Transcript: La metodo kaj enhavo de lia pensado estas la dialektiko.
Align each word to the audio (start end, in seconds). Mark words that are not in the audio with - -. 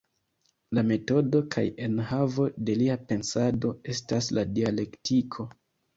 La 0.77 0.83
metodo 0.91 1.41
kaj 1.55 1.63
enhavo 1.89 2.47
de 2.69 2.77
lia 2.81 2.95
pensado 3.13 3.75
estas 3.95 4.31
la 4.39 4.47
dialektiko. 4.57 5.47